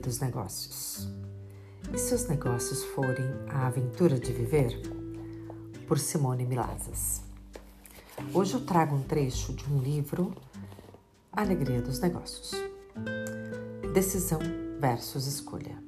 dos 0.00 0.18
negócios. 0.18 1.08
E 1.92 1.96
se 1.96 2.12
os 2.12 2.26
negócios 2.26 2.82
forem 2.82 3.24
a 3.48 3.68
aventura 3.68 4.18
de 4.18 4.32
viver? 4.32 4.80
Por 5.86 5.96
Simone 5.96 6.44
Milazas. 6.44 7.22
Hoje 8.32 8.54
eu 8.54 8.66
trago 8.66 8.96
um 8.96 9.02
trecho 9.04 9.52
de 9.52 9.64
um 9.72 9.78
livro, 9.78 10.34
Alegria 11.32 11.80
dos 11.80 12.00
Negócios. 12.00 12.50
Decisão 13.92 14.40
versus 14.80 15.28
escolha. 15.28 15.78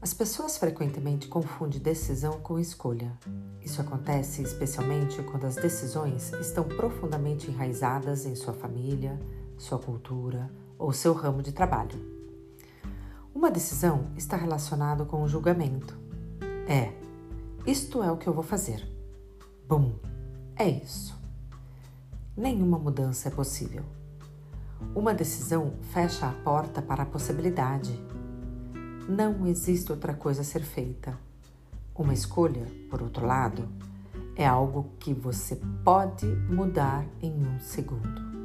As 0.00 0.14
pessoas 0.14 0.56
frequentemente 0.56 1.26
confundem 1.26 1.80
decisão 1.80 2.38
com 2.38 2.60
escolha. 2.60 3.12
Isso 3.60 3.80
acontece 3.80 4.40
especialmente 4.40 5.20
quando 5.24 5.46
as 5.46 5.56
decisões 5.56 6.32
estão 6.34 6.62
profundamente 6.62 7.50
enraizadas 7.50 8.24
em 8.24 8.36
sua 8.36 8.54
família, 8.54 9.18
sua 9.58 9.80
cultura 9.80 10.48
ou 10.78 10.92
seu 10.92 11.12
ramo 11.12 11.42
de 11.42 11.50
trabalho. 11.50 12.21
Uma 13.34 13.50
decisão 13.50 14.06
está 14.16 14.36
relacionada 14.36 15.04
com 15.04 15.22
o 15.22 15.28
julgamento. 15.28 15.96
É, 16.68 16.92
isto 17.66 18.02
é 18.02 18.12
o 18.12 18.16
que 18.16 18.28
eu 18.28 18.32
vou 18.32 18.44
fazer. 18.44 18.86
Bum, 19.68 19.94
é 20.56 20.68
isso. 20.68 21.18
Nenhuma 22.36 22.78
mudança 22.78 23.28
é 23.28 23.30
possível. 23.30 23.84
Uma 24.94 25.14
decisão 25.14 25.72
fecha 25.92 26.26
a 26.26 26.32
porta 26.32 26.82
para 26.82 27.04
a 27.04 27.06
possibilidade 27.06 27.98
não 29.08 29.46
existe 29.46 29.90
outra 29.90 30.14
coisa 30.14 30.42
a 30.42 30.44
ser 30.44 30.62
feita. 30.62 31.18
Uma 31.94 32.14
escolha, 32.14 32.66
por 32.90 33.02
outro 33.02 33.26
lado, 33.26 33.68
é 34.36 34.46
algo 34.46 34.90
que 34.98 35.12
você 35.12 35.60
pode 35.84 36.26
mudar 36.26 37.04
em 37.20 37.32
um 37.32 37.58
segundo. 37.58 38.41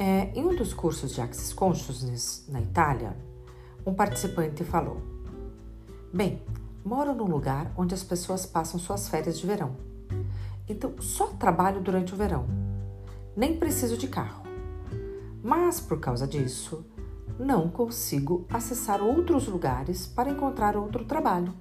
É, 0.00 0.30
em 0.32 0.46
um 0.46 0.54
dos 0.54 0.72
cursos 0.72 1.12
de 1.12 1.20
Access 1.20 1.52
Consciousness 1.52 2.44
na 2.48 2.60
Itália, 2.60 3.16
um 3.84 3.92
participante 3.92 4.62
falou: 4.62 5.02
Bem, 6.14 6.40
moro 6.84 7.12
num 7.12 7.24
lugar 7.24 7.72
onde 7.76 7.94
as 7.94 8.04
pessoas 8.04 8.46
passam 8.46 8.78
suas 8.78 9.08
férias 9.08 9.40
de 9.40 9.46
verão. 9.46 9.74
Então 10.68 10.94
só 11.00 11.26
trabalho 11.26 11.80
durante 11.80 12.14
o 12.14 12.16
verão. 12.16 12.46
Nem 13.36 13.58
preciso 13.58 13.96
de 13.96 14.06
carro. 14.06 14.44
Mas 15.42 15.80
por 15.80 15.98
causa 15.98 16.28
disso, 16.28 16.86
não 17.36 17.68
consigo 17.68 18.46
acessar 18.50 19.02
outros 19.02 19.48
lugares 19.48 20.06
para 20.06 20.30
encontrar 20.30 20.76
outro 20.76 21.04
trabalho. 21.06 21.52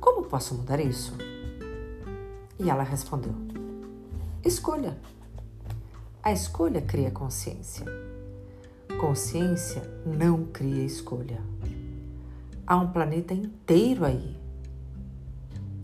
Como 0.00 0.26
posso 0.26 0.56
mudar 0.56 0.80
isso? 0.80 1.16
E 2.58 2.68
ela 2.68 2.82
respondeu: 2.82 3.34
Escolha. 4.44 4.98
A 6.24 6.32
escolha 6.32 6.80
cria 6.80 7.10
consciência. 7.10 7.84
Consciência 8.98 9.82
não 10.06 10.46
cria 10.46 10.82
escolha. 10.82 11.40
Há 12.66 12.76
um 12.78 12.90
planeta 12.90 13.34
inteiro 13.34 14.04
aí. 14.04 14.36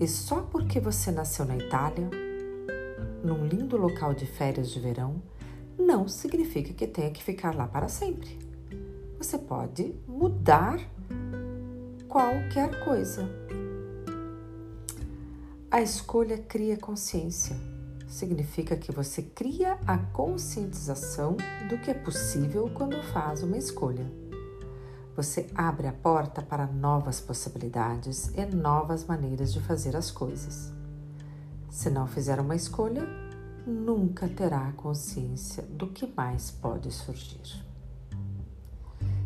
E 0.01 0.09
só 0.09 0.41
porque 0.41 0.81
você 0.81 1.13
nasceu 1.13 1.45
na 1.45 1.57
Itália, 1.57 2.09
num 3.23 3.47
lindo 3.47 3.77
local 3.77 4.15
de 4.15 4.25
férias 4.25 4.71
de 4.71 4.81
verão, 4.81 5.23
não 5.79 6.09
significa 6.09 6.73
que 6.73 6.87
tenha 6.87 7.11
que 7.11 7.23
ficar 7.23 7.55
lá 7.55 7.67
para 7.67 7.89
sempre 7.89 8.51
você 9.21 9.37
pode 9.37 9.95
mudar 10.09 10.81
qualquer 12.09 12.83
coisa. 12.83 13.29
A 15.71 15.83
escolha 15.83 16.39
cria 16.39 16.79
consciência. 16.79 17.55
Significa 18.11 18.77
que 18.77 18.91
você 18.91 19.23
cria 19.23 19.79
a 19.87 19.97
conscientização 19.97 21.37
do 21.69 21.79
que 21.79 21.93
é 21.93 21.95
possível 21.95 22.69
quando 22.75 23.01
faz 23.05 23.45
uma 23.45 23.57
escolha. 23.57 24.05
Você 25.15 25.49
abre 25.55 25.87
a 25.87 25.93
porta 25.93 26.43
para 26.43 26.67
novas 26.67 27.21
possibilidades 27.21 28.33
e 28.35 28.45
novas 28.45 29.05
maneiras 29.05 29.53
de 29.53 29.61
fazer 29.61 29.95
as 29.95 30.11
coisas. 30.11 30.73
Se 31.71 31.89
não 31.89 32.09
fizer 32.09 32.41
uma 32.41 32.57
escolha, 32.57 33.07
nunca 33.65 34.29
terá 34.29 34.73
consciência 34.73 35.63
do 35.63 35.87
que 35.87 36.13
mais 36.17 36.51
pode 36.51 36.91
surgir. 36.91 37.65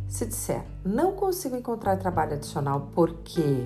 Se 0.07 0.27
disser, 0.27 0.63
não 0.85 1.13
consigo 1.13 1.57
encontrar 1.57 1.97
trabalho 1.97 2.35
adicional 2.35 2.91
porque 2.95 3.65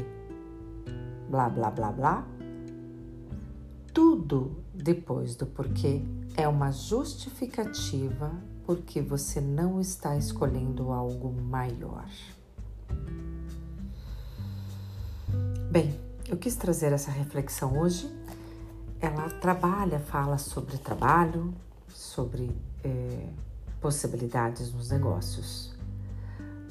blá 1.28 1.48
blá 1.48 1.70
blá 1.70 1.90
blá, 1.90 2.26
tudo 3.92 4.62
depois 4.74 5.34
do 5.34 5.46
porquê 5.46 6.02
é 6.36 6.46
uma 6.46 6.70
justificativa 6.70 8.32
porque 8.64 9.00
você 9.00 9.40
não 9.40 9.80
está 9.80 10.16
escolhendo 10.16 10.92
algo 10.92 11.32
maior. 11.32 12.08
Bem, 15.70 15.98
eu 16.28 16.36
quis 16.36 16.54
trazer 16.56 16.92
essa 16.92 17.10
reflexão 17.10 17.78
hoje. 17.78 18.14
Ela 19.00 19.30
trabalha, 19.30 19.98
fala 19.98 20.38
sobre 20.38 20.76
trabalho, 20.78 21.54
sobre 21.88 22.50
é, 22.84 23.28
possibilidades 23.80 24.72
nos 24.72 24.90
negócios. 24.90 25.74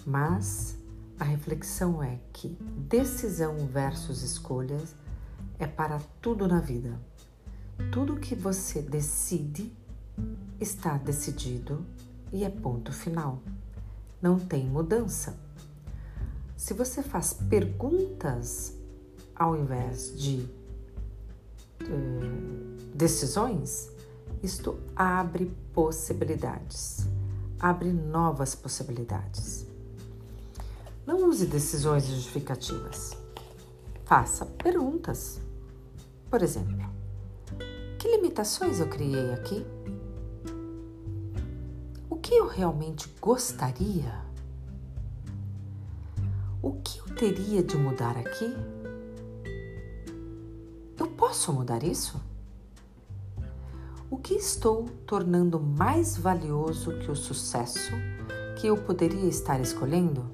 Mas 0.06 0.78
a 1.20 1.24
reflexão 1.24 2.04
é 2.04 2.20
que 2.32 2.50
decisão 2.78 3.58
versus 3.68 4.22
escolhas 4.22 4.96
é 5.60 5.68
para 5.68 6.00
tudo 6.22 6.48
na 6.48 6.60
vida. 6.60 7.00
Tudo 7.92 8.20
que 8.20 8.36
você 8.36 8.82
decide 8.82 9.72
está 10.60 10.98
decidido 10.98 11.86
e 12.32 12.44
é 12.44 12.50
ponto 12.50 12.92
final. 12.92 13.42
Não 14.22 14.40
tem 14.40 14.66
mudança. 14.66 15.38
Se 16.56 16.74
você 16.74 17.04
faz 17.04 17.34
perguntas 17.34 18.74
ao 19.36 19.56
invés 19.56 20.18
de 20.20 20.50
eh, 21.82 21.86
decisões, 22.96 23.92
isto 24.42 24.80
abre 24.96 25.52
possibilidades, 25.74 27.08
abre 27.60 27.92
novas 27.92 28.56
possibilidades. 28.56 29.68
Não 31.06 31.30
use 31.30 31.46
decisões 31.46 32.06
justificativas. 32.08 33.16
Faça 34.04 34.46
perguntas. 34.46 35.40
Por 36.30 36.42
exemplo, 36.42 36.78
que 37.98 38.08
limitações 38.10 38.80
eu 38.82 38.88
criei 38.88 39.34
aqui? 39.34 39.66
O 42.10 42.18
que 42.18 42.34
eu 42.36 42.48
realmente 42.48 43.08
gostaria? 43.22 44.26
O 46.62 46.74
que 46.74 47.00
eu 47.00 47.16
teria 47.16 47.64
de 47.64 47.78
mudar 47.78 48.18
aqui? 48.18 48.54
Eu 50.98 51.08
posso 51.08 51.54
mudar 51.54 51.82
isso? 51.82 52.20
O 54.10 54.18
que 54.18 54.34
estou 54.34 54.86
tornando 55.06 55.60
mais 55.60 56.18
valioso 56.18 56.98
que 57.00 57.10
o 57.10 57.16
sucesso 57.16 57.94
que 58.60 58.68
eu 58.68 58.76
poderia 58.76 59.30
estar 59.30 59.62
escolhendo? 59.62 60.30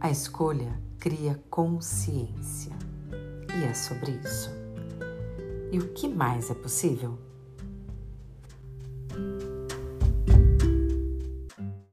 A 0.00 0.10
escolha 0.10 0.89
cria 1.00 1.42
consciência 1.48 2.76
e 3.58 3.64
é 3.64 3.72
sobre 3.72 4.12
isso. 4.22 4.50
E 5.72 5.78
o 5.78 5.94
que 5.94 6.06
mais 6.06 6.50
é 6.50 6.54
possível? 6.54 7.18